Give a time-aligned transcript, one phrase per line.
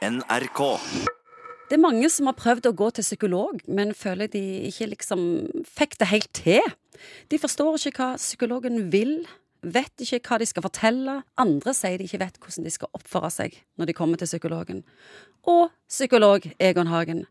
[0.00, 0.60] NRK.
[1.68, 5.20] Det er mange som har prøvd å gå til psykolog, men føler de ikke liksom
[5.68, 6.64] fikk det helt til.
[7.28, 9.20] De forstår ikke hva psykologen vil,
[9.60, 11.18] vet ikke hva de skal fortelle.
[11.40, 14.82] Andre sier de ikke vet hvordan de skal oppføre seg når de kommer til psykologen.
[15.44, 17.26] Og psykolog Egon Hagen.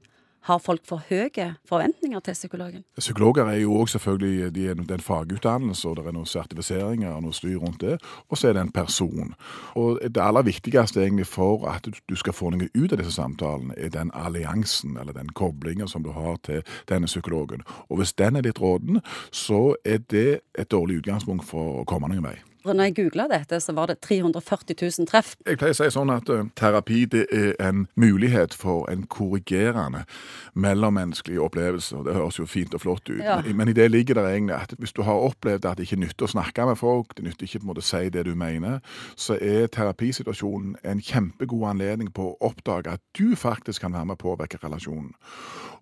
[0.50, 2.84] Har folk for høye forventninger til psykologen?
[2.98, 7.22] Psykologer er jo også selvfølgelig de er en fagutdannelse, og det er noen sertifiseringer og
[7.28, 8.00] noe styr rundt det.
[8.30, 9.36] Og så er det en person.
[9.78, 13.78] Og det aller viktigste egentlig for at du skal få noe ut av disse samtalene,
[13.78, 17.62] er den alliansen, eller den koblingen som du har til denne psykologen.
[17.90, 22.10] Og hvis den er litt råden, så er det et dårlig utgangspunkt for å komme
[22.10, 22.40] noen vei.
[22.66, 25.36] Når jeg googla dette, så var det 340 000 treff.
[25.48, 30.04] Jeg pleier å si sånn at uh, terapi det er en mulighet for en korrigerende
[30.60, 31.96] mellommenneskelig opplevelse.
[31.98, 33.42] og Det høres jo fint og flott ut, Ja.
[33.56, 36.28] men i det ligger det egentlig at hvis du har opplevd at det ikke nytter
[36.28, 38.80] å snakke med folk, det nytter ikke på en måte å si det du mener,
[39.16, 44.20] så er terapisituasjonen en kjempegod anledning på å oppdage at du faktisk kan være med
[44.20, 45.14] å påvirke relasjonen.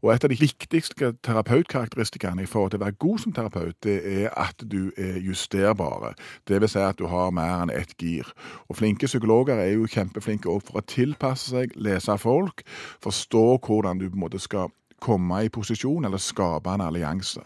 [0.04, 3.98] Og et av de viktigste terapeutkarakteristikkene i forhold til å være god som terapeut, det
[4.12, 6.14] er at du er justerbare.
[6.48, 8.30] Det vil si at du har mer enn ett gir.
[8.70, 12.64] Og flinke psykologer er jo kjempeflinke også for å tilpasse seg, lese folk,
[13.04, 17.44] forstå hvordan du på en måte skal komme i posisjon eller skape en allianse.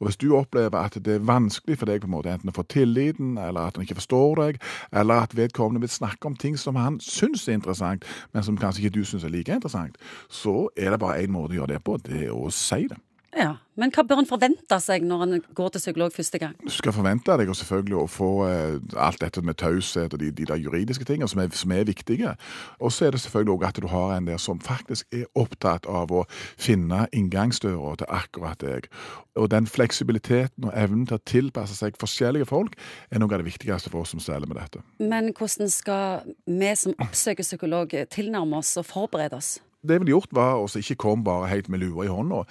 [0.00, 2.56] Og Hvis du opplever at det er vanskelig for deg på en måte enten å
[2.56, 4.60] få tilliten, eller at han ikke forstår deg,
[4.92, 8.84] eller at vedkommende vil snakke om ting som han syns er interessant, men som kanskje
[8.84, 11.84] ikke du syns er like interessant, så er det bare én måte å gjøre det
[11.84, 13.00] på, det er å si det.
[13.34, 16.52] Ja, Men hva bør en forvente seg når en går til psykolog første gang?
[16.62, 20.28] Du skal forvente deg og selvfølgelig å få eh, alt dette med taushet og de,
[20.30, 22.36] de der juridiske tingene som er, som er viktige.
[22.78, 25.90] Og så er det selvfølgelig også at du har en der som faktisk er opptatt
[25.90, 26.22] av å
[26.54, 28.86] finne inngangsdøra til akkurat deg.
[29.34, 32.78] Og den fleksibiliteten og evnen til å tilpasse seg forskjellige folk
[33.10, 34.86] er noe av det viktigste for oss som steller med dette.
[35.02, 39.56] Men hvordan skal vi som oppsøker psykolog tilnærme oss og forberede oss?
[39.84, 42.42] Det jeg ville gjort, var å ikke komme bare helt med lua i hånda.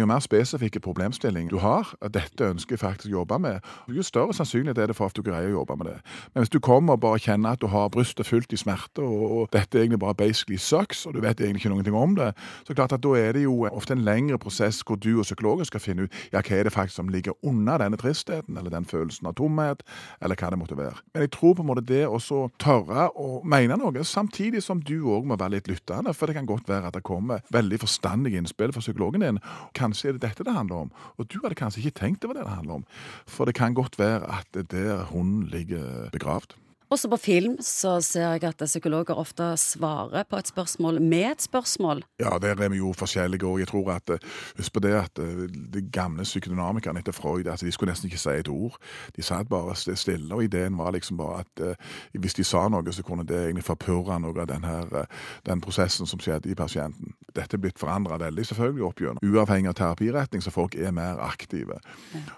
[0.00, 4.32] Jo mer spesifikke problemstilling du har, dette ønsker jeg faktisk å jobbe med, jo større
[4.36, 5.96] sannsynlighet er det for at du greier å jobbe med det.
[6.32, 9.24] Men hvis du kommer og bare kjenner at du har brystet fullt i smerte, og,
[9.28, 12.30] og dette egentlig bare basically sucks, og du vet egentlig ikke noe om det,
[12.66, 15.68] så klart at da er det jo ofte en lengre prosess hvor du og psykologen
[15.68, 18.88] skal finne ut ja, hva er det faktisk som ligger under denne tristheten, eller den
[18.88, 19.84] følelsen av tomhet,
[20.24, 21.02] eller hva det måtte være.
[21.12, 22.18] Men jeg tror på en måte det å
[22.60, 26.48] tørre å mene noe, samtidig som du òg må være litt lyttende, for det kan
[26.48, 29.42] godt være at det kommer veldig forstandige innspill fra psykologen din.
[29.74, 32.38] Kanskje er det dette det handler om, og du hadde kanskje ikke tenkt det var
[32.38, 32.86] det det handler om.
[33.26, 36.54] For det kan godt være at det er der hun ligger begravd.
[36.90, 41.42] Også på film så ser jeg at psykologer ofte svarer på et spørsmål med et
[41.42, 42.02] spørsmål.
[42.20, 44.10] Ja, der er vi jo forskjellige, og jeg tror at
[44.56, 48.18] Husk på det at eh, de gamle psykodynamikerne etter Freud at de skulle nesten ikke
[48.18, 48.78] si et ord.
[49.16, 51.74] De satt bare stille, og ideen var liksom bare at eh,
[52.20, 55.60] hvis de sa noe, så kunne det egentlig forpurre noe av den, her, eh, den
[55.60, 57.12] prosessen som skjedde i pasienten.
[57.38, 59.22] Dette blitt forandra veldig, selvfølgelig opp gjennom.
[59.24, 61.78] Uavhengig av terapiretning, så folk er mer aktive.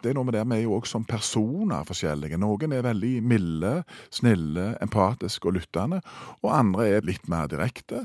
[0.02, 2.38] Det er noe med det, vi er jo også som personer forskjellige.
[2.40, 3.74] Noen er veldig milde,
[4.14, 6.00] snille snille, empatiske og lyttende,
[6.42, 8.04] og andre er litt mer direkte.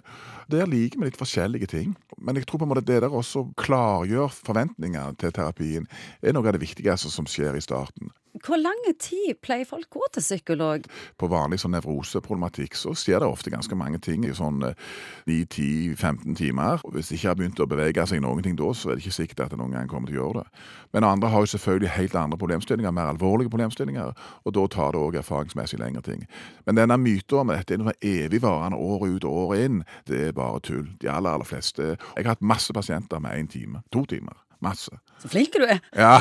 [0.52, 1.96] Der liker vi litt forskjellige ting.
[2.18, 5.88] Men jeg tror på en måte det der også klargjør forventningene til terapien,
[6.22, 8.05] er noe av det viktigste som skjer i starten.
[8.46, 10.84] Hvor lang tid pleier folk å gå til psykolog?
[11.18, 14.60] På vanlig sånn nevroseproblematikk så skjer det ofte ganske mange ting i sånn
[15.26, 16.84] 9-10-15 timer.
[16.86, 19.06] Og Hvis de ikke har begynt å bevege seg noen ting da, så er det
[19.06, 20.64] ikke sikkert at de noen gang kommer til å gjøre det.
[20.94, 24.14] Men andre har jo selvfølgelig helt andre problemstillinger, mer alvorlige problemstillinger,
[24.46, 26.28] og da tar det òg erfaringsmessig lengre ting.
[26.70, 30.38] Men denne myten om dette er noe evigvarende år ut og år inn, det er
[30.38, 30.86] bare tull.
[31.02, 34.45] De aller, aller fleste Jeg har hatt masse pasienter med én time, to timer.
[34.64, 34.92] Masse.
[35.22, 35.80] Så flink du er.
[35.96, 36.20] Ja,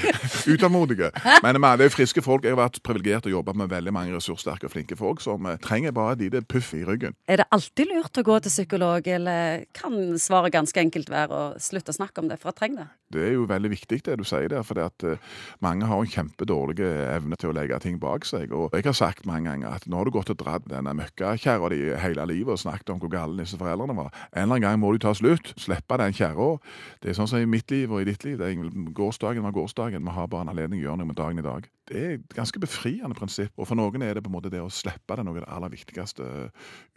[0.52, 1.10] utålmodige.
[1.44, 2.44] Men det er friske folk.
[2.46, 5.58] Jeg har vært privilegert og jobbet med veldig mange ressurssterke og flinke folk som eh,
[5.62, 7.16] trenger bare et lite puff i ryggen.
[7.28, 11.44] Er det alltid lurt å gå til psykolog, eller kan svaret ganske enkelt være å
[11.62, 12.88] slutte å snakke om det, for jeg trenger det?
[13.12, 15.20] Det er jo veldig viktig det du sier der, for at uh,
[15.64, 18.50] mange har en kjempedårlig evne til å legge ting bak seg.
[18.56, 21.70] Og jeg har sagt mange ganger at nå har du gått og dratt denne møkkakjerra
[21.72, 24.10] di hele livet og snakket om hvor gale disse foreldrene var.
[24.32, 25.54] En eller annen gang må du ta slutt.
[25.60, 26.56] Slippe den kjerra.
[27.02, 28.40] Det er sånn som i mitt liv og i ditt liv.
[28.40, 30.02] Det er gårsdagen var gårsdagen.
[30.02, 31.70] Vi har bare en anledning å gjøre noe med dagen i dag.
[31.86, 33.54] Det er et ganske befriende prinsipp.
[33.54, 35.52] Og for noen er det på en måte det å slippe det noe av det
[35.58, 36.30] aller viktigste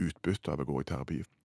[0.02, 1.22] utbyttet av å gå i terapi.